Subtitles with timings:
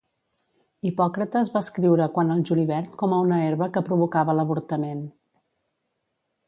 [0.89, 5.07] Hipòcrates va escriure quant al julivert com a una herba que provocava l'avortament.